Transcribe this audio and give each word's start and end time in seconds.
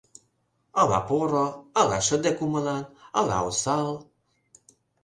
Ала 0.79 0.99
поро, 1.07 1.47
ала 1.79 1.99
шыде 2.07 2.31
кумылан, 2.37 2.85
ала 3.19 3.37
осал? 3.49 3.91